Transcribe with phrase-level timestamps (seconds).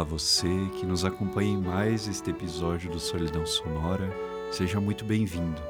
[0.00, 0.48] Olá você
[0.78, 4.10] que nos acompanha em mais este episódio do Solidão Sonora,
[4.50, 5.60] seja muito bem-vindo.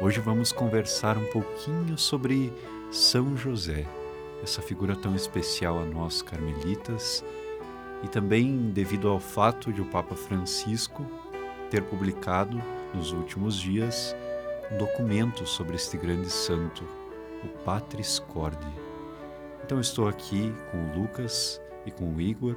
[0.00, 2.52] Hoje vamos conversar um pouquinho sobre
[2.92, 3.84] São José,
[4.44, 7.24] essa figura tão especial a nós carmelitas,
[8.04, 11.04] e também devido ao fato de o Papa Francisco
[11.68, 12.62] ter publicado
[12.94, 14.14] nos últimos dias
[14.70, 16.84] um documento sobre este grande santo,
[17.42, 18.72] o Patris Corde.
[19.64, 22.54] Então estou aqui com o Lucas e com o Igor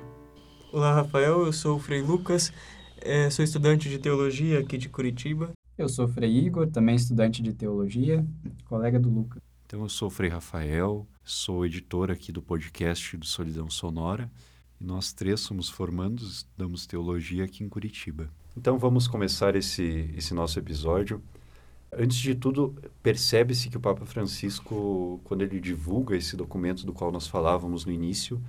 [0.74, 1.46] Olá, Rafael.
[1.46, 2.54] Eu sou o Frei Lucas,
[3.02, 5.52] é, sou estudante de teologia aqui de Curitiba.
[5.78, 8.26] Eu sou o Frei Igor, também estudante de teologia,
[8.70, 9.42] colega do Lucas.
[9.66, 14.32] Então, eu sou o Frei Rafael, sou editor aqui do podcast do Solidão Sonora
[14.80, 18.30] e nós três somos formandos, estudamos teologia aqui em Curitiba.
[18.56, 21.22] Então, vamos começar esse, esse nosso episódio.
[21.92, 22.74] Antes de tudo,
[23.04, 27.92] percebe-se que o Papa Francisco, quando ele divulga esse documento do qual nós falávamos no
[27.92, 28.42] início,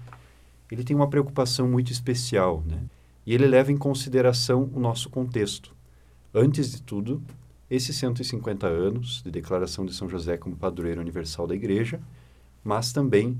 [0.72, 2.82] ele tem uma preocupação muito especial, né?
[3.26, 5.74] E ele leva em consideração o nosso contexto.
[6.34, 7.22] Antes de tudo,
[7.70, 12.00] esses 150 anos de declaração de São José como padroeiro universal da Igreja,
[12.64, 13.38] mas também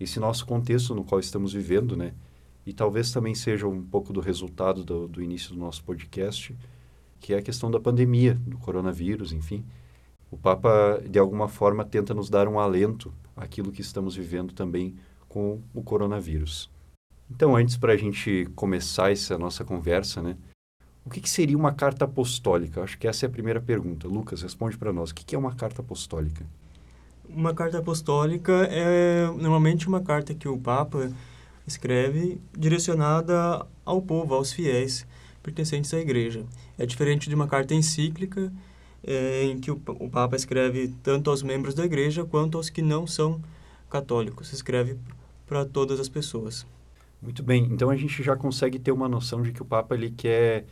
[0.00, 2.12] esse nosso contexto no qual estamos vivendo, né?
[2.66, 6.56] E talvez também seja um pouco do resultado do, do início do nosso podcast,
[7.20, 9.64] que é a questão da pandemia, do coronavírus, enfim.
[10.28, 14.96] O Papa, de alguma forma, tenta nos dar um alento àquilo que estamos vivendo também
[15.34, 16.70] com o coronavírus.
[17.28, 20.36] Então, antes para a gente começar essa nossa conversa, né?
[21.04, 22.80] O que, que, seria uma carta apostólica?
[22.80, 24.06] Acho que essa é a primeira pergunta.
[24.06, 25.10] Lucas, responde para nós.
[25.10, 26.46] O que, que é uma carta apostólica?
[27.28, 31.10] Uma carta apostólica é normalmente uma carta que o Papa
[31.66, 35.04] escreve direcionada ao povo, aos fiéis
[35.42, 36.44] pertencentes à Igreja.
[36.78, 38.52] É diferente de uma carta encíclica,
[39.02, 42.80] é, em que o, o Papa escreve tanto aos membros da Igreja quanto aos que
[42.80, 43.40] não são
[43.90, 44.52] católicos.
[44.52, 44.96] Escreve
[45.46, 46.66] para todas as pessoas.
[47.20, 47.64] Muito bem.
[47.70, 50.66] Então a gente já consegue ter uma noção de que o Papa ele quer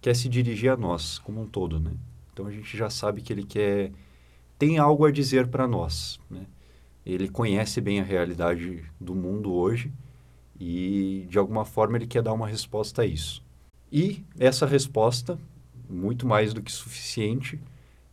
[0.00, 1.92] quer se dirigir a nós como um todo, né?
[2.32, 3.90] Então a gente já sabe que ele quer
[4.58, 6.46] tem algo a dizer para nós, né?
[7.06, 9.92] Ele conhece bem a realidade do mundo hoje
[10.58, 13.42] e de alguma forma ele quer dar uma resposta a isso.
[13.90, 15.38] E essa resposta,
[15.88, 17.60] muito mais do que suficiente,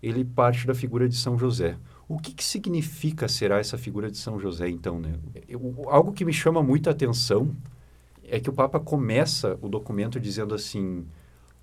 [0.01, 1.77] ele parte da figura de São José.
[2.11, 4.99] O que, que significa será essa figura de São José, então?
[4.99, 5.17] Né?
[5.47, 7.55] Eu, algo que me chama muita atenção
[8.27, 11.05] é que o Papa começa o documento dizendo assim: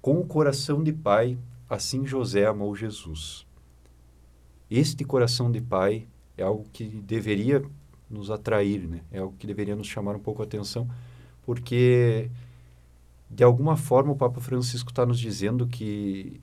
[0.00, 1.36] com o coração de pai,
[1.68, 3.46] assim José amou Jesus.
[4.70, 7.62] Este coração de pai é algo que deveria
[8.08, 9.02] nos atrair, né?
[9.12, 10.88] é algo que deveria nos chamar um pouco a atenção,
[11.44, 12.30] porque
[13.28, 16.40] de alguma forma o Papa Francisco está nos dizendo que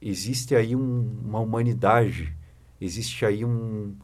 [0.00, 2.38] existe aí um, uma humanidade
[2.80, 3.94] existe aí um,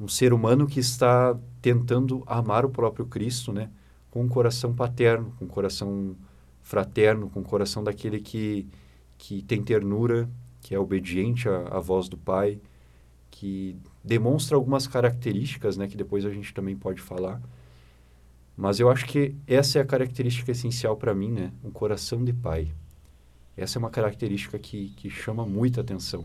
[0.00, 3.70] um ser humano que está tentando amar o próprio Cristo, né?
[4.10, 6.16] Com um coração paterno, com um coração
[6.62, 8.66] fraterno, com um coração daquele que,
[9.18, 10.28] que tem ternura,
[10.60, 12.60] que é obediente à, à voz do Pai,
[13.30, 15.86] que demonstra algumas características, né?
[15.86, 17.40] Que depois a gente também pode falar.
[18.56, 21.52] Mas eu acho que essa é a característica essencial para mim, né?
[21.62, 22.72] Um coração de pai.
[23.56, 26.24] Essa é uma característica que, que chama muita atenção.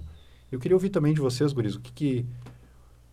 [0.52, 2.26] Eu queria ouvir também de vocês, guris, o que, que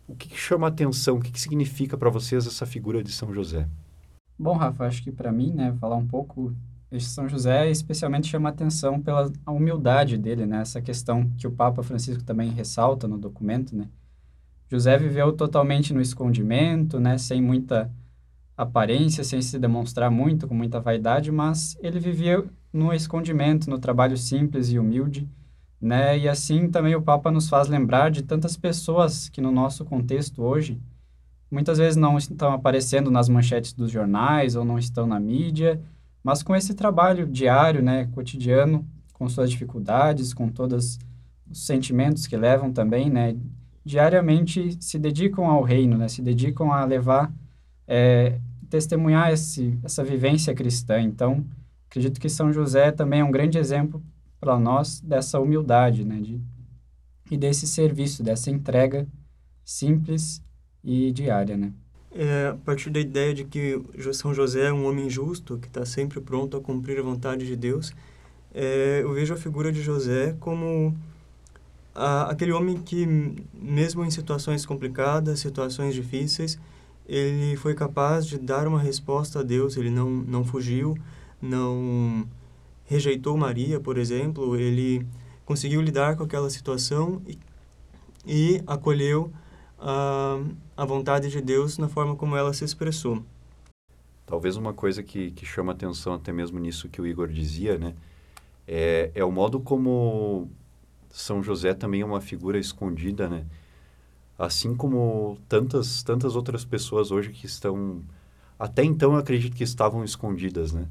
[0.07, 3.11] o que, que, chama a atenção, o que, que significa para vocês essa figura de
[3.11, 3.67] São José?
[4.37, 6.51] Bom, Rafa, acho que para mim, né, falar um pouco
[6.91, 11.51] de São José especialmente chama a atenção pela humildade dele, né, essa questão que o
[11.51, 13.87] Papa Francisco também ressalta no documento, né.
[14.67, 17.91] José viveu totalmente no escondimento, né, sem muita
[18.57, 24.17] aparência, sem se demonstrar muito, com muita vaidade, mas ele vivia no escondimento, no trabalho
[24.17, 25.27] simples e humilde,
[25.81, 26.17] né?
[26.17, 30.43] E assim também o Papa nos faz lembrar de tantas pessoas que no nosso contexto
[30.43, 30.79] hoje
[31.49, 35.81] muitas vezes não estão aparecendo nas manchetes dos jornais ou não estão na mídia,
[36.23, 40.99] mas com esse trabalho diário, né, cotidiano, com suas dificuldades, com todos
[41.49, 43.35] os sentimentos que levam também, né,
[43.83, 47.31] diariamente se dedicam ao reino, né, se dedicam a levar,
[47.87, 48.37] é,
[48.69, 51.01] testemunhar esse, essa vivência cristã.
[51.01, 51.43] Então,
[51.89, 54.03] acredito que São José também é um grande exemplo
[54.39, 56.41] para nós dessa humildade, né, de,
[57.29, 59.07] e desse serviço, dessa entrega
[59.63, 60.41] simples
[60.83, 61.73] e diária, né.
[62.11, 63.79] É, a partir da ideia de que
[64.13, 67.55] São José é um homem justo, que está sempre pronto a cumprir a vontade de
[67.55, 67.93] Deus,
[68.53, 70.97] é, eu vejo a figura de José como
[71.93, 73.05] a, aquele homem que,
[73.53, 76.57] mesmo em situações complicadas, situações difíceis,
[77.07, 80.97] ele foi capaz de dar uma resposta a Deus, ele não, não fugiu,
[81.41, 82.27] não
[82.89, 85.05] rejeitou Maria, por exemplo, ele
[85.45, 87.37] conseguiu lidar com aquela situação e,
[88.25, 89.31] e acolheu
[89.77, 90.41] a,
[90.75, 93.23] a vontade de Deus na forma como ela se expressou.
[94.25, 97.93] Talvez uma coisa que, que chama atenção até mesmo nisso que o Igor dizia, né?
[98.67, 100.49] É, é o modo como
[101.11, 103.45] São José também é uma figura escondida, né?
[104.37, 108.01] Assim como tantas, tantas outras pessoas hoje que estão...
[108.57, 110.87] Até então, eu acredito que estavam escondidas, né?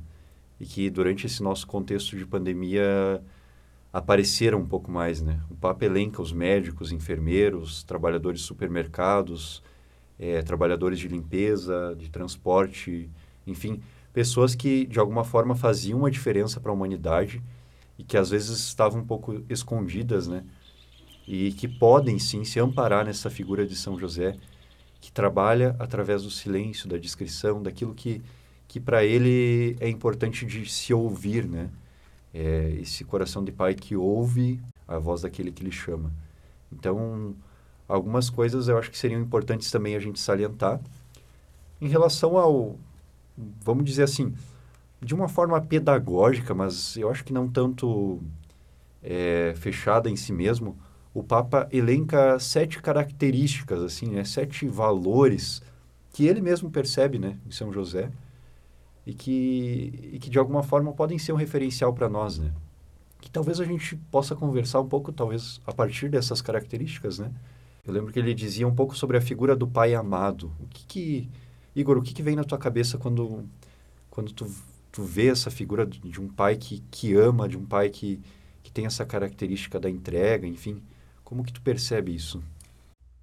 [0.60, 3.22] E que durante esse nosso contexto de pandemia
[3.92, 5.40] apareceram um pouco mais, né?
[5.50, 9.62] O Papa elenca os médicos, enfermeiros, trabalhadores de supermercados,
[10.18, 13.08] é, trabalhadores de limpeza, de transporte,
[13.46, 13.80] enfim,
[14.12, 17.42] pessoas que de alguma forma faziam uma diferença para a humanidade
[17.96, 20.44] e que às vezes estavam um pouco escondidas, né?
[21.26, 24.36] E que podem sim se amparar nessa figura de São José,
[25.00, 28.22] que trabalha através do silêncio, da discrição, daquilo que
[28.68, 31.70] que para ele é importante de se ouvir, né?
[32.32, 36.12] É esse coração de pai que ouve a voz daquele que lhe chama.
[36.70, 37.34] Então,
[37.88, 40.80] algumas coisas eu acho que seriam importantes também a gente salientar
[41.80, 42.76] em relação ao
[43.62, 44.34] vamos dizer assim,
[45.00, 48.20] de uma forma pedagógica, mas eu acho que não tanto
[49.02, 50.76] é, fechada em si mesmo,
[51.14, 55.62] o Papa elenca sete características, assim, né, sete valores
[56.12, 58.10] que ele mesmo percebe né, em São José
[59.08, 62.52] e que, e que de alguma forma podem ser um referencial para nós, né?
[63.22, 67.32] Que talvez a gente possa conversar um pouco, talvez a partir dessas características, né?
[67.86, 70.52] Eu lembro que ele dizia um pouco sobre a figura do pai amado.
[70.60, 71.28] O que que
[71.74, 73.48] Igor, o que, que vem na tua cabeça quando,
[74.10, 74.46] quando tu,
[74.92, 78.20] tu vê essa figura de um pai que, que ama, de um pai que,
[78.62, 80.82] que tem essa característica da entrega, enfim?
[81.24, 82.42] Como que tu percebe isso?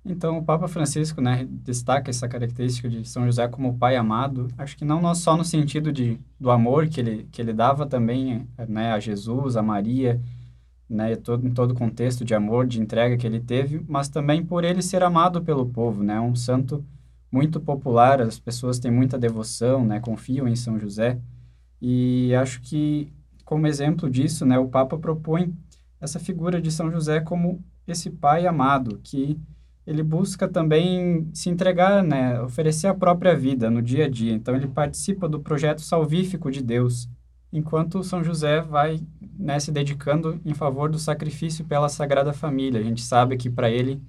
[0.06, 4.78] Então, o Papa Francisco né, destaca essa característica de São José como pai amado, acho
[4.78, 8.92] que não só no sentido de, do amor que ele, que ele dava também né,
[8.92, 10.22] a Jesus, a Maria,
[10.88, 14.46] né, todo, em todo o contexto de amor, de entrega que ele teve, mas também
[14.46, 16.86] por ele ser amado pelo povo, né, um santo
[17.31, 21.19] muito popular, as pessoas têm muita devoção, né, confiam em São José.
[21.81, 23.12] E acho que,
[23.44, 25.51] como exemplo disso, né, o Papa propõe
[26.00, 29.40] essa figura de São José como esse pai amado, que
[29.86, 34.34] ele busca também se entregar, né, oferecer a própria vida no dia a dia.
[34.34, 37.08] Então, ele participa do projeto salvífico de Deus,
[37.54, 39.00] enquanto São José vai
[39.38, 42.80] né, se dedicando em favor do sacrifício pela Sagrada Família.
[42.80, 44.02] A gente sabe que para ele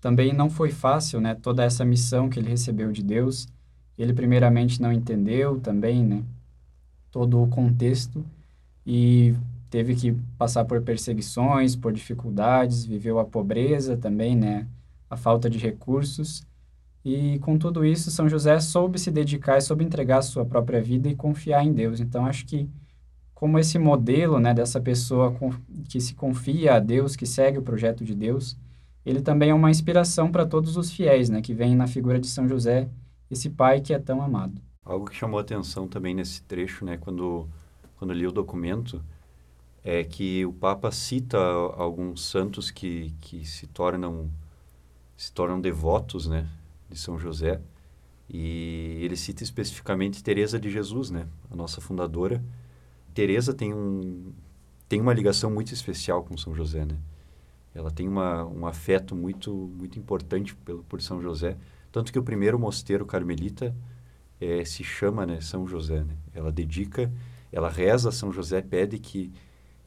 [0.00, 3.48] também não foi fácil, né, toda essa missão que ele recebeu de Deus.
[3.96, 6.22] Ele primeiramente não entendeu também, né,
[7.10, 8.24] todo o contexto
[8.86, 9.34] e
[9.70, 14.66] teve que passar por perseguições, por dificuldades, viveu a pobreza também, né,
[15.12, 16.42] a falta de recursos.
[17.04, 20.80] E com tudo isso, São José soube se dedicar e soube entregar a sua própria
[20.80, 22.00] vida e confiar em Deus.
[22.00, 22.66] Então acho que
[23.34, 25.36] como esse modelo, né, dessa pessoa
[25.88, 28.56] que se confia a Deus, que segue o projeto de Deus,
[29.04, 32.28] ele também é uma inspiração para todos os fiéis, né, que vem na figura de
[32.28, 32.88] São José,
[33.30, 34.62] esse pai que é tão amado.
[34.84, 37.48] Algo que chamou atenção também nesse trecho, né, quando
[37.96, 39.00] quando li o documento,
[39.84, 44.28] é que o Papa cita alguns santos que, que se tornam
[45.22, 46.48] se tornam devotos, né,
[46.90, 47.60] de São José.
[48.28, 52.44] E ele cita especificamente Teresa de Jesus, né, a nossa fundadora.
[53.14, 54.32] Teresa tem um
[54.88, 56.98] tem uma ligação muito especial com São José, né?
[57.72, 61.56] ela tem uma, um afeto muito muito importante pelo, por São José
[61.92, 63.74] tanto que o primeiro mosteiro carmelita
[64.40, 66.16] é, se chama né, São José né?
[66.34, 67.10] ela dedica
[67.50, 69.32] ela reza a São José pede que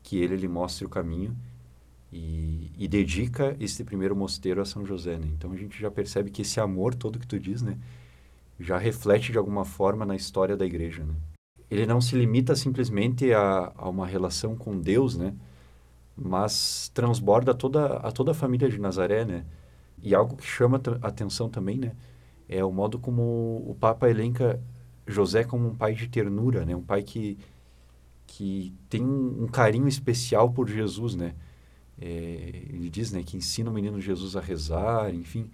[0.02, 1.36] que ele lhe mostre o caminho
[2.12, 5.28] e, e dedica esse primeiro mosteiro a São José né?
[5.36, 7.78] então a gente já percebe que esse amor todo que tu diz né
[8.60, 11.14] já reflete de alguma forma na história da igreja né?
[11.70, 15.34] ele não se limita simplesmente a, a uma relação com Deus né
[16.16, 19.46] mas transborda toda, a toda a família de Nazaré, né?
[20.02, 21.92] E algo que chama atenção também, né?
[22.48, 24.62] É o modo como o Papa elenca
[25.06, 26.76] José como um pai de ternura, né?
[26.76, 27.38] Um pai que,
[28.26, 31.36] que tem um, carinho especial por Jesus, né?
[32.02, 35.50] É, ele diz, né, que ensina o menino Jesus a rezar, enfim.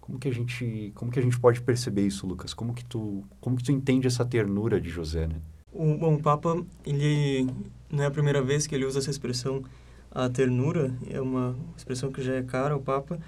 [0.00, 2.52] Como que a gente, como que a gente pode perceber isso, Lucas?
[2.52, 5.36] Como que tu, como que tu entende essa ternura de José, né?
[5.72, 7.48] O, bom, o Papa, ele
[7.90, 9.62] não é a primeira vez que ele usa essa expressão
[10.10, 13.18] a ternura, é uma expressão que já é cara ao Papa,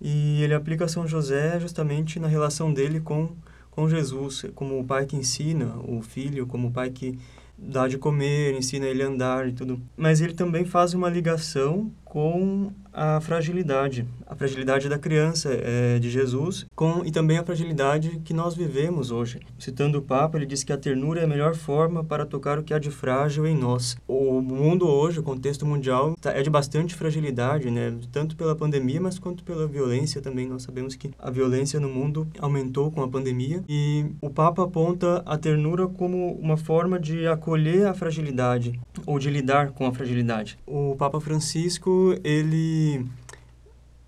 [0.00, 3.30] e ele aplica São José justamente na relação dele com,
[3.70, 7.18] com Jesus, como o pai que ensina o filho, como o pai que
[7.56, 9.80] dá de comer, ensina ele a andar e tudo.
[9.96, 16.08] Mas ele também faz uma ligação com a fragilidade, a fragilidade da criança é, de
[16.08, 19.40] Jesus, com e também a fragilidade que nós vivemos hoje.
[19.58, 22.62] Citando o Papa, ele diz que a ternura é a melhor forma para tocar o
[22.62, 23.96] que há de frágil em nós.
[24.06, 27.92] O mundo hoje, o contexto mundial, tá, é de bastante fragilidade, né?
[28.12, 30.46] Tanto pela pandemia, mas quanto pela violência também.
[30.46, 35.20] Nós sabemos que a violência no mundo aumentou com a pandemia e o Papa aponta
[35.26, 40.56] a ternura como uma forma de acolher a fragilidade ou de lidar com a fragilidade.
[40.64, 43.06] O Papa Francisco, ele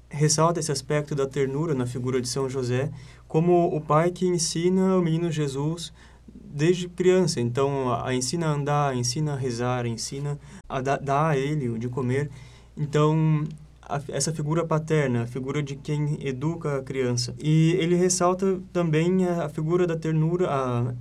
[0.09, 2.91] ressalta esse aspecto da ternura na figura de São José
[3.29, 5.93] como o pai que ensina o menino Jesus
[6.57, 7.41] desde criança.
[7.41, 10.39] Então, a, a ensina a andar, ensina a rezar, ensina
[10.69, 12.31] a dar, dar a ele o de comer.
[12.77, 13.45] Então,
[13.83, 17.35] a, essa figura paterna, a figura de quem educa a criança.
[17.39, 20.95] E ele ressalta também a, a figura da ternura, a,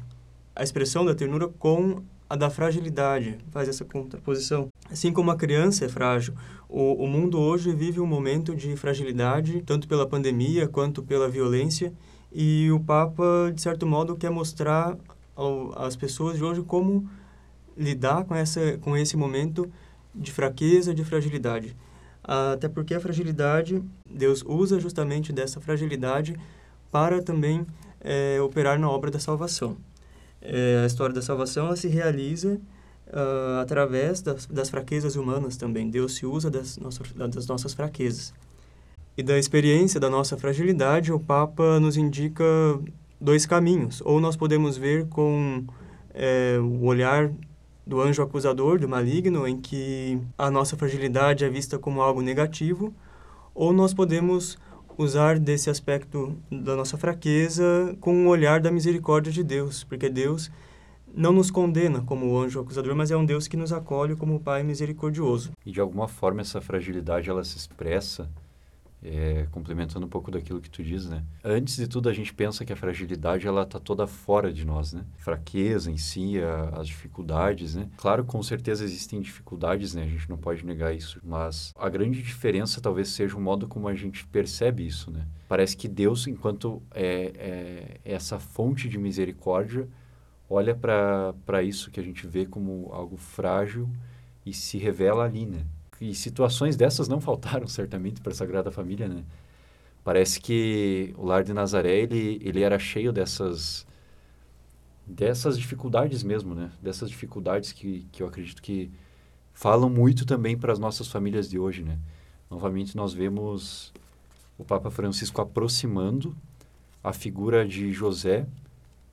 [0.55, 4.67] a expressão da ternura com a da fragilidade, faz essa contraposição.
[4.89, 6.33] Assim como a criança é frágil,
[6.67, 11.93] o, o mundo hoje vive um momento de fragilidade, tanto pela pandemia quanto pela violência,
[12.31, 14.97] e o Papa, de certo modo, quer mostrar
[15.35, 17.07] ao, às pessoas de hoje como
[17.77, 19.71] lidar com, essa, com esse momento
[20.13, 21.75] de fraqueza, de fragilidade.
[22.23, 26.35] Até porque a fragilidade, Deus usa justamente dessa fragilidade
[26.91, 27.65] para também
[28.01, 29.77] é, operar na obra da salvação.
[30.47, 32.59] É, a história da salvação ela se realiza
[33.07, 35.89] uh, através das, das, fraquezas humanas também.
[35.89, 38.33] Deus se usa das, das nossas fraquezas.
[39.17, 42.43] E da experiência da nossa fragilidade, o Papa nos indica
[43.19, 44.01] dois caminhos.
[44.03, 45.63] Ou nós podemos ver com
[46.13, 47.31] é, o olhar
[47.85, 52.93] do anjo acusador, do maligno, em que a nossa fragilidade é vista como algo negativo,
[53.53, 54.57] ou nós podemos
[54.97, 60.51] usar desse aspecto da nossa fraqueza com o olhar da misericórdia de Deus, porque Deus
[61.13, 64.39] não nos condena como o anjo acusador, mas é um Deus que nos acolhe como
[64.39, 65.51] Pai misericordioso.
[65.65, 68.29] E de alguma forma essa fragilidade ela se expressa,
[69.05, 71.23] é, complementando um pouco daquilo que tu diz, né?
[71.43, 74.93] Antes de tudo a gente pensa que a fragilidade ela está toda fora de nós,
[74.93, 75.05] né?
[75.17, 77.87] Fraqueza em si, a, as dificuldades, né?
[77.97, 80.03] Claro, com certeza existem dificuldades, né?
[80.03, 83.87] A gente não pode negar isso, mas a grande diferença talvez seja o modo como
[83.87, 85.27] a gente percebe isso, né?
[85.47, 89.87] Parece que Deus, enquanto é, é essa fonte de misericórdia,
[90.49, 93.87] olha para isso que a gente vê como algo frágil
[94.45, 95.65] e se revela ali, né?
[95.99, 99.23] E situações dessas não faltaram certamente para a Sagrada Família, né?
[100.03, 103.85] Parece que o lar de Nazaré ele, ele era cheio dessas
[105.07, 106.71] dessas dificuldades mesmo, né?
[106.81, 108.91] Dessas dificuldades que, que eu acredito que
[109.53, 111.97] falam muito também para as nossas famílias de hoje, né?
[112.49, 113.93] Novamente nós vemos
[114.57, 116.35] o Papa Francisco aproximando
[117.03, 118.47] a figura de José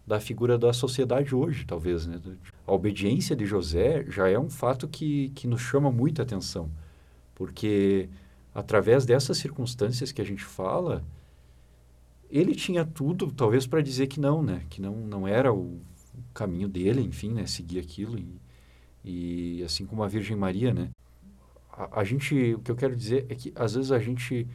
[0.07, 2.07] da figura da sociedade hoje, talvez.
[2.07, 2.21] Né?
[2.66, 6.71] A obediência de José já é um fato que, que nos chama muita atenção,
[7.35, 8.09] porque
[8.54, 11.04] através dessas circunstâncias que a gente fala,
[12.31, 14.64] ele tinha tudo, talvez, para dizer que não, né?
[14.71, 15.81] que não, não era o
[16.33, 17.47] caminho dele, enfim, né?
[17.47, 18.19] seguir aquilo.
[19.04, 20.90] E, e assim como a Virgem Maria, né?
[21.73, 24.47] A, a, gente, o que eu quero dizer é que às vezes a gente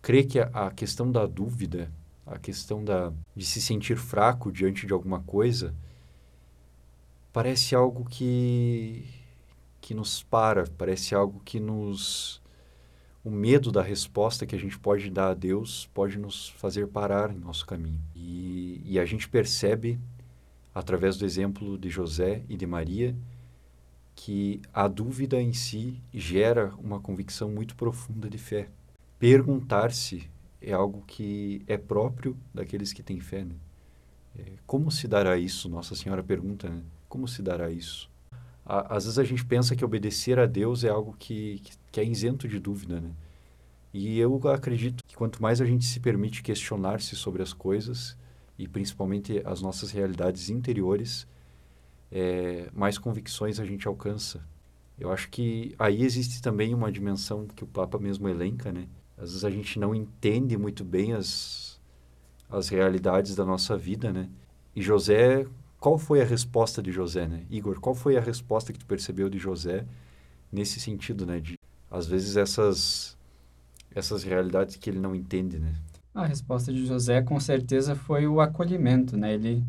[0.00, 1.90] crê que a, a questão da dúvida
[2.28, 5.74] a questão da, de se sentir fraco diante de alguma coisa,
[7.32, 9.04] parece algo que,
[9.80, 12.40] que nos para, parece algo que nos.
[13.24, 17.30] O medo da resposta que a gente pode dar a Deus pode nos fazer parar
[17.30, 18.00] em nosso caminho.
[18.14, 19.98] E, e a gente percebe,
[20.74, 23.14] através do exemplo de José e de Maria,
[24.14, 28.68] que a dúvida em si gera uma convicção muito profunda de fé.
[29.18, 30.30] Perguntar-se
[30.60, 33.44] é algo que é próprio daqueles que têm fé.
[33.44, 33.54] Né?
[34.36, 35.68] É, como se dará isso?
[35.68, 36.82] Nossa Senhora pergunta, né?
[37.08, 38.10] Como se dará isso?
[38.64, 42.04] Às vezes a gente pensa que obedecer a Deus é algo que, que, que é
[42.04, 43.10] isento de dúvida, né?
[43.94, 48.16] E eu acredito que quanto mais a gente se permite questionar-se sobre as coisas,
[48.58, 51.26] e principalmente as nossas realidades interiores,
[52.10, 54.42] é, mais convicções a gente alcança.
[54.98, 58.88] Eu acho que aí existe também uma dimensão que o Papa mesmo elenca, né?
[59.16, 61.67] Às vezes a gente não entende muito bem as,
[62.50, 64.28] as realidades da nossa vida, né?
[64.74, 65.46] E José,
[65.78, 67.44] qual foi a resposta de José, né?
[67.50, 69.84] Igor, qual foi a resposta que tu percebeu de José
[70.50, 71.40] nesse sentido, né?
[71.40, 71.58] De,
[71.90, 73.16] às vezes, essas,
[73.94, 75.74] essas realidades que ele não entende, né?
[76.14, 79.34] A resposta de José, com certeza, foi o acolhimento, né?
[79.34, 79.64] Ele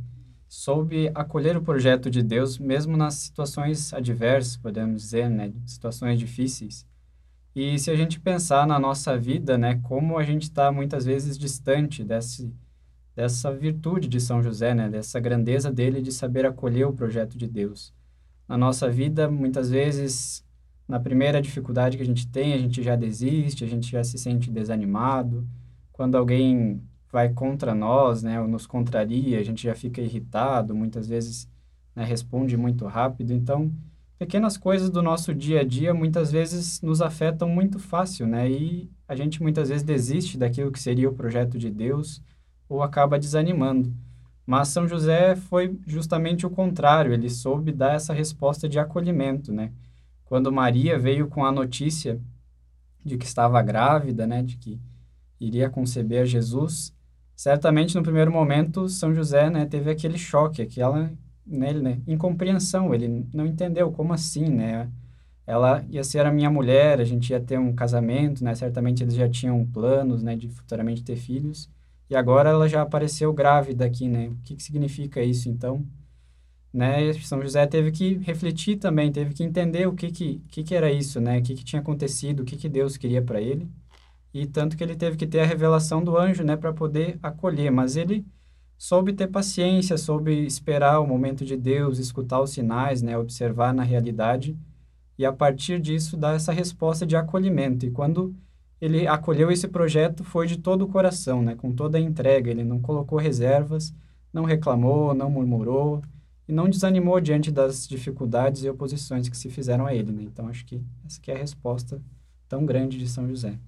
[0.47, 5.53] soube acolher o projeto de Deus, mesmo nas situações adversas, podemos dizer, né?
[5.65, 6.87] Situações difíceis.
[7.55, 11.37] E se a gente pensar na nossa vida, né, como a gente está muitas vezes
[11.37, 12.53] distante desse,
[13.19, 17.47] dessa virtude de São José, né, dessa grandeza dele de saber acolher o projeto de
[17.47, 17.93] Deus.
[18.47, 20.41] Na nossa vida, muitas vezes,
[20.87, 24.17] na primeira dificuldade que a gente tem, a gente já desiste, a gente já se
[24.17, 25.45] sente desanimado.
[25.91, 31.05] Quando alguém vai contra nós, né, ou nos contraria, a gente já fica irritado, muitas
[31.05, 31.45] vezes
[31.93, 33.33] né, responde muito rápido.
[33.33, 33.69] Então,
[34.17, 38.49] pequenas coisas do nosso dia a dia muitas vezes nos afetam muito fácil, né?
[38.49, 42.21] E a gente muitas vezes desiste daquilo que seria o projeto de Deus
[42.69, 43.91] ou acaba desanimando.
[44.45, 49.71] Mas São José foi justamente o contrário, ele soube dar essa resposta de acolhimento, né?
[50.25, 52.19] Quando Maria veio com a notícia
[53.03, 54.79] de que estava grávida, né, de que
[55.39, 56.93] iria conceber a Jesus,
[57.35, 61.11] certamente no primeiro momento São José, né, teve aquele choque, aquela
[61.45, 64.89] nele, né, incompreensão, ele não entendeu como assim, né?
[65.47, 68.53] Ela ia ser a minha mulher, a gente ia ter um casamento, né?
[68.53, 71.67] Certamente eles já tinham planos, né, de futuramente ter filhos.
[72.09, 74.29] E agora ela já apareceu grávida aqui, né?
[74.29, 75.85] O que que significa isso, então?
[76.73, 77.11] né?
[77.13, 80.91] São José teve que refletir também, teve que entender o que que, que, que era
[80.91, 81.39] isso, né?
[81.39, 83.69] O que, que tinha acontecido, o que, que Deus queria para ele.
[84.33, 87.71] E tanto que ele teve que ter a revelação do anjo, né, para poder acolher.
[87.71, 88.25] Mas ele
[88.77, 93.83] soube ter paciência, soube esperar o momento de Deus, escutar os sinais, né, observar na
[93.83, 94.57] realidade
[95.17, 97.85] e a partir disso dar essa resposta de acolhimento.
[97.85, 98.35] E quando
[98.81, 102.49] ele acolheu esse projeto, foi de todo o coração, né, com toda a entrega.
[102.49, 103.93] Ele não colocou reservas,
[104.33, 106.01] não reclamou, não murmurou
[106.47, 110.11] e não desanimou diante das dificuldades e oposições que se fizeram a ele.
[110.11, 110.23] Né?
[110.23, 112.01] Então, acho que essa é a resposta
[112.47, 113.59] tão grande de São José.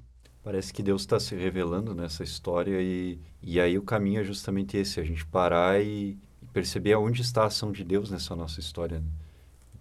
[0.43, 4.75] Parece que Deus está se revelando nessa história e, e aí o caminho é justamente
[4.75, 6.17] esse, a gente parar e,
[6.51, 8.99] perceber aonde está a ação de Deus nessa nossa história.
[8.99, 9.07] Né?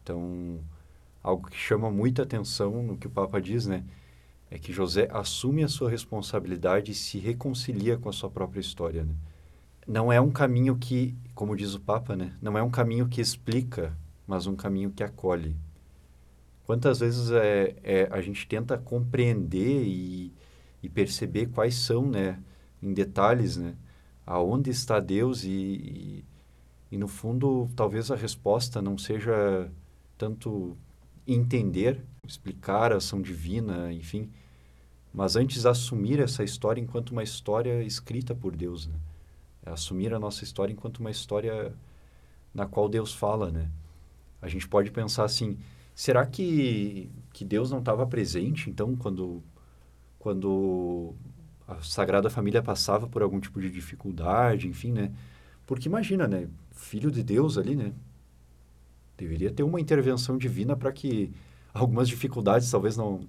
[0.02, 0.60] Então,
[1.22, 3.84] algo que chama muita atenção no que o Papa diz, né?
[4.50, 9.04] É que José assume a sua responsabilidade e se reconcilia com a sua própria história,
[9.04, 9.14] né?
[9.90, 12.32] não é um caminho que, como diz o Papa, né?
[12.40, 15.56] Não é um caminho que explica, mas um caminho que acolhe.
[16.64, 20.32] Quantas vezes é, é a gente tenta compreender e,
[20.80, 22.40] e, perceber quais são, né,
[22.80, 23.74] em detalhes, né,
[24.24, 26.24] aonde está Deus e, e,
[26.92, 29.68] e no fundo talvez a resposta não seja
[30.16, 30.76] tanto
[31.26, 34.30] entender, explicar a ação divina, enfim,
[35.12, 38.94] mas antes assumir essa história enquanto uma história escrita por Deus, né?
[39.64, 41.74] É assumir a nossa história enquanto uma história
[42.54, 43.70] na qual Deus fala, né?
[44.40, 45.58] A gente pode pensar assim,
[45.94, 49.42] será que, que Deus não estava presente, então, quando,
[50.18, 51.14] quando
[51.66, 55.12] a Sagrada Família passava por algum tipo de dificuldade, enfim, né?
[55.66, 56.48] Porque imagina, né?
[56.70, 57.92] Filho de Deus ali, né?
[59.18, 61.30] Deveria ter uma intervenção divina para que
[61.72, 63.20] algumas dificuldades talvez não,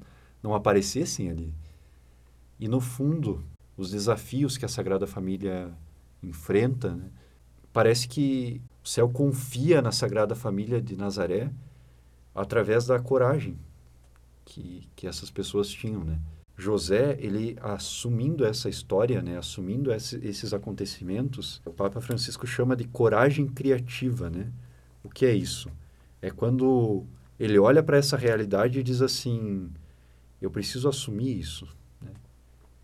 [0.41, 1.53] não aparecessem ali.
[2.59, 3.43] E, no fundo,
[3.75, 5.73] os desafios que a Sagrada Família
[6.21, 7.09] enfrenta, né?
[7.73, 11.51] parece que o céu confia na Sagrada Família de Nazaré
[12.33, 13.57] através da coragem
[14.45, 16.19] que, que essas pessoas tinham, né?
[16.57, 22.83] José, ele assumindo essa história, né, assumindo esse, esses acontecimentos, o Papa Francisco chama de
[22.83, 24.51] coragem criativa, né?
[25.03, 25.71] O que é isso?
[26.21, 27.03] É quando
[27.43, 29.71] ele olha para essa realidade e diz assim:
[30.39, 31.67] eu preciso assumir isso,
[31.99, 32.11] né?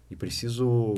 [0.10, 0.96] E preciso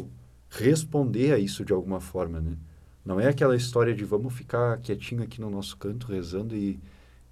[0.50, 2.56] responder a isso de alguma forma, né?
[3.04, 6.80] Não é aquela história de vamos ficar quietinho aqui no nosso canto rezando e,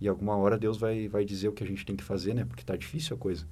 [0.01, 2.43] e alguma hora Deus vai, vai dizer o que a gente tem que fazer, né?
[2.43, 3.47] Porque tá difícil a coisa.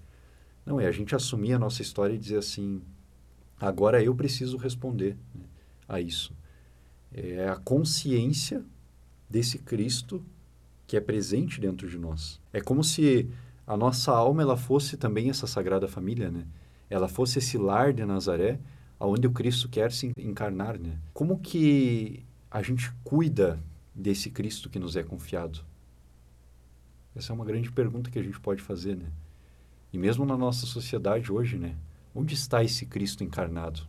[0.65, 2.81] Não, é a gente assumir a nossa história e dizer assim,
[3.57, 5.45] agora eu preciso responder né,
[5.87, 6.33] a isso.
[7.13, 8.65] É a consciência
[9.29, 10.25] desse Cristo
[10.87, 12.39] que é presente dentro de nós.
[12.53, 13.29] É como se
[13.65, 16.45] a nossa alma ela fosse também essa Sagrada Família, né?
[16.89, 18.59] Ela fosse esse lar de Nazaré
[18.99, 20.99] aonde o Cristo quer se encarnar, né?
[21.13, 23.59] Como que a gente cuida
[23.93, 25.59] desse Cristo que nos é confiado?
[27.15, 29.07] Essa é uma grande pergunta que a gente pode fazer, né?
[29.91, 31.75] E mesmo na nossa sociedade hoje, né?
[32.13, 33.81] Onde está esse Cristo encarnado?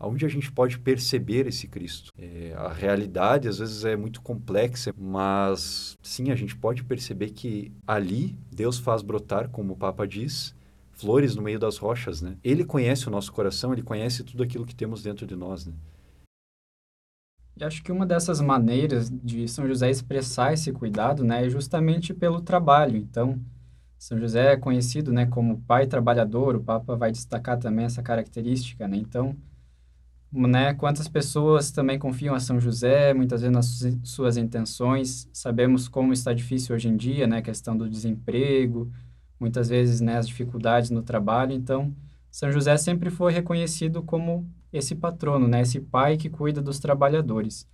[0.00, 2.10] Aonde a gente pode perceber esse Cristo?
[2.18, 7.70] É, a realidade às vezes é muito complexa, mas sim, a gente pode perceber que
[7.86, 10.54] ali Deus faz brotar, como o Papa diz,
[10.92, 12.38] flores no meio das rochas, né?
[12.42, 15.74] Ele conhece o nosso coração, ele conhece tudo aquilo que temos dentro de nós, né?
[17.54, 22.14] E acho que uma dessas maneiras de São José expressar esse cuidado, né, é justamente
[22.14, 22.96] pelo trabalho.
[22.96, 23.38] Então,
[23.98, 28.88] São José é conhecido, né, como pai trabalhador, o Papa vai destacar também essa característica,
[28.88, 28.96] né?
[28.96, 29.36] Então,
[30.32, 35.28] né, quantas pessoas também confiam a São José, muitas vezes nas suas intenções.
[35.32, 38.90] Sabemos como está difícil hoje em dia, né, a questão do desemprego,
[39.38, 41.52] muitas vezes né, as dificuldades no trabalho.
[41.52, 41.94] Então,
[42.30, 47.68] São José sempre foi reconhecido como esse patrono, né, esse pai que cuida dos trabalhadores.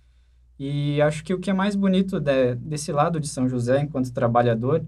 [0.59, 4.11] E acho que o que é mais bonito de, desse lado de São José enquanto
[4.11, 4.83] trabalhador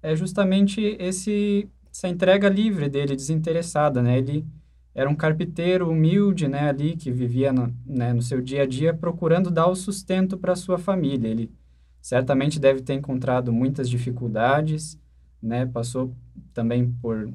[0.00, 4.18] é justamente esse essa entrega livre dele, desinteressada, né?
[4.18, 4.46] Ele
[4.94, 8.92] era um carpinteiro humilde, né, ali que vivia no, né, no seu dia a dia
[8.92, 11.28] procurando dar o sustento para sua família.
[11.28, 11.52] Ele
[12.00, 14.98] certamente deve ter encontrado muitas dificuldades,
[15.42, 15.66] né?
[15.66, 16.14] Passou
[16.52, 17.30] também por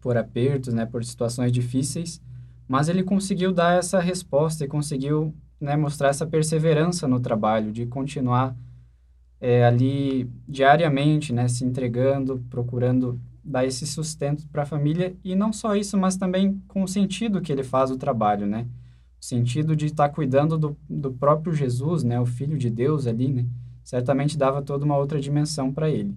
[0.00, 2.22] por apertos, né, por situações difíceis,
[2.68, 7.86] mas ele conseguiu dar essa resposta e conseguiu né, mostrar essa perseverança no trabalho, de
[7.86, 8.54] continuar
[9.40, 15.52] é, ali diariamente, né, se entregando, procurando dar esse sustento para a família e não
[15.52, 18.66] só isso, mas também com o sentido que ele faz o trabalho, né?
[19.20, 23.06] O sentido de estar tá cuidando do, do próprio Jesus, né, o Filho de Deus
[23.06, 23.46] ali, né?
[23.84, 26.14] Certamente dava toda uma outra dimensão para ele.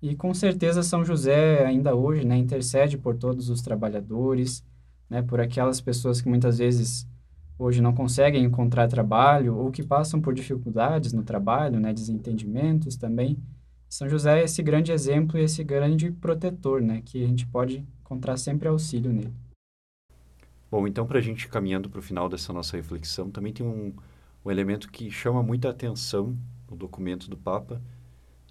[0.00, 4.64] E com certeza São José ainda hoje, né, intercede por todos os trabalhadores,
[5.10, 7.06] né, por aquelas pessoas que muitas vezes
[7.58, 13.36] hoje não conseguem encontrar trabalho ou que passam por dificuldades no trabalho, né, desentendimentos também.
[13.88, 17.86] São José é esse grande exemplo e esse grande protetor, né, que a gente pode
[18.00, 19.32] encontrar sempre auxílio nele.
[20.70, 23.94] Bom, então para a gente caminhando para o final dessa nossa reflexão, também tem um,
[24.44, 26.36] um elemento que chama muita atenção
[26.70, 27.80] no documento do Papa,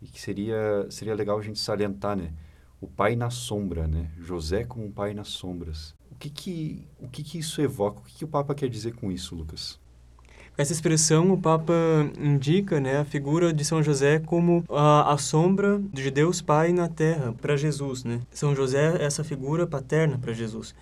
[0.01, 2.33] e que seria seria legal a gente salientar, né?
[2.79, 4.11] O pai na sombra, né?
[4.17, 5.95] José como um pai nas sombras.
[6.11, 7.99] O que que o que que isso evoca?
[7.99, 9.79] O que que o Papa quer dizer com isso, Lucas?
[10.57, 11.73] Essa expressão o Papa
[12.19, 16.87] indica, né, a figura de São José como a, a sombra de Deus Pai na
[16.87, 18.21] Terra para Jesus, né?
[18.31, 20.73] São José é essa figura paterna para Jesus.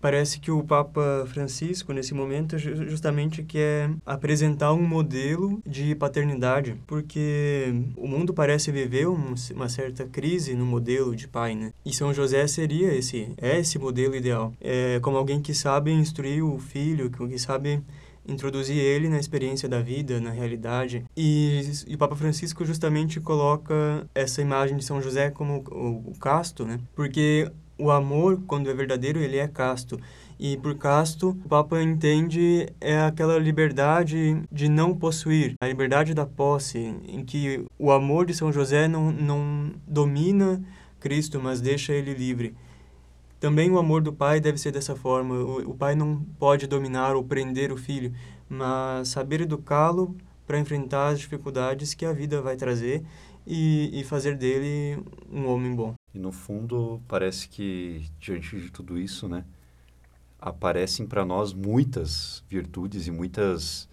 [0.00, 7.74] Parece que o Papa Francisco, nesse momento, justamente quer apresentar um modelo de paternidade, porque
[7.96, 11.72] o mundo parece viver uma certa crise no modelo de pai, né?
[11.84, 14.54] E São José seria esse, é esse modelo ideal.
[14.60, 17.82] É como alguém que sabe instruir o filho, que sabe
[18.28, 21.04] introduzir ele na experiência da vida, na realidade.
[21.16, 26.18] E, e, o Papa Francisco justamente coloca essa imagem de São José como o, o
[26.20, 26.78] casto, né?
[26.94, 29.98] Porque o amor, quando é verdadeiro, ele é casto.
[30.38, 36.26] E por casto, o Papa entende é aquela liberdade de não possuir, a liberdade da
[36.26, 40.62] posse, em que o amor de São José não, não domina
[41.00, 42.54] Cristo, mas deixa ele livre.
[43.40, 45.34] Também o amor do pai deve ser dessa forma.
[45.34, 48.12] O, o pai não pode dominar ou prender o filho,
[48.48, 53.04] mas saber educá-lo para enfrentar as dificuldades que a vida vai trazer
[53.46, 55.94] e, e fazer dele um homem bom.
[56.14, 59.44] E no fundo, parece que diante de tudo isso, né,
[60.40, 63.88] aparecem para nós muitas virtudes e muitas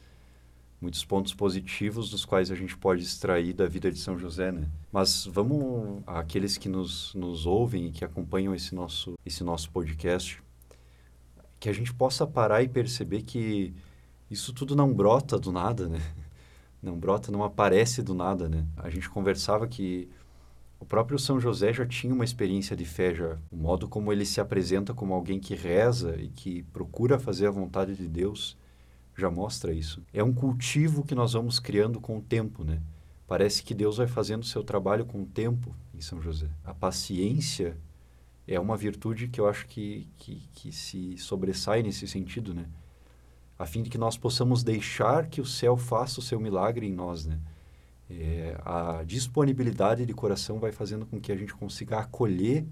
[0.79, 4.67] muitos pontos positivos dos quais a gente pode extrair da vida de São José, né?
[4.91, 10.41] Mas vamos aqueles que nos, nos ouvem e que acompanham esse nosso esse nosso podcast,
[11.59, 13.73] que a gente possa parar e perceber que
[14.29, 15.99] isso tudo não brota do nada, né?
[16.83, 18.63] Não brota, não aparece do nada, né?
[18.77, 20.07] A gente conversava que
[20.79, 23.39] o próprio São José já tinha uma experiência de fé, já.
[23.51, 27.49] O modo como ele se apresenta como alguém que reza e que procura fazer a
[27.49, 28.55] vontade de Deus
[29.15, 30.03] já mostra isso.
[30.13, 32.81] É um cultivo que nós vamos criando com o tempo, né?
[33.27, 36.47] Parece que Deus vai fazendo o seu trabalho com o tempo em São José.
[36.63, 37.77] A paciência
[38.47, 42.65] é uma virtude que eu acho que, que, que se sobressai nesse sentido, né?
[43.57, 46.93] A fim de que nós possamos deixar que o céu faça o seu milagre em
[46.93, 47.39] nós, né?
[48.07, 52.67] É, a disponibilidade de coração vai fazendo com que a gente consiga acolher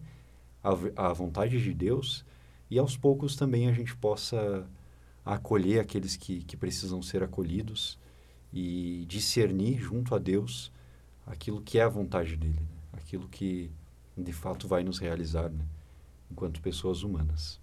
[0.64, 2.24] a, a vontade de Deus
[2.70, 4.68] e aos poucos também a gente possa
[5.26, 7.98] acolher aqueles que, que precisam ser acolhidos
[8.52, 10.72] e discernir junto a Deus
[11.26, 12.68] aquilo que é a vontade dele, né?
[12.94, 13.72] aquilo que
[14.18, 15.66] de fato vai nos realizar né?
[16.30, 17.60] enquanto pessoas humanas.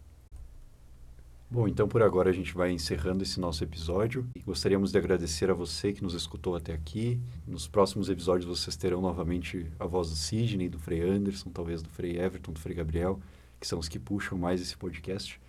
[1.53, 4.25] Bom, então por agora a gente vai encerrando esse nosso episódio.
[4.47, 7.21] Gostaríamos de agradecer a você que nos escutou até aqui.
[7.45, 11.89] Nos próximos episódios vocês terão novamente a voz do Sidney, do Frei Anderson, talvez do
[11.89, 13.19] Frei Everton, do Frei Gabriel,
[13.59, 15.41] que são os que puxam mais esse podcast.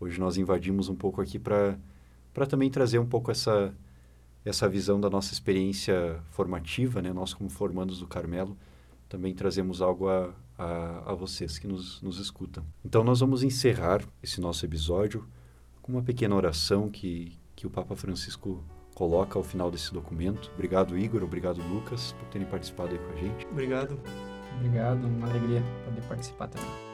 [0.00, 1.78] Hoje nós invadimos um pouco aqui para
[2.48, 3.74] também trazer um pouco essa,
[4.44, 7.12] essa visão da nossa experiência formativa, né?
[7.12, 8.56] Nós como formandos do Carmelo,
[9.08, 12.64] também trazemos algo a, a, a vocês que nos, nos escutam.
[12.84, 15.26] Então nós vamos encerrar esse nosso episódio
[15.80, 18.62] com uma pequena oração que, que o Papa Francisco
[18.94, 20.50] coloca ao final desse documento.
[20.54, 21.22] Obrigado, Igor.
[21.22, 23.46] Obrigado, Lucas, por terem participado aí com a gente.
[23.46, 23.98] Obrigado.
[24.56, 25.06] Obrigado.
[25.06, 26.93] Uma alegria poder participar também.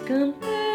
[0.00, 0.71] compared.